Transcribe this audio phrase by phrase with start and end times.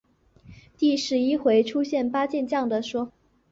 [0.79, 3.11] 第十一回出现八健将的说法。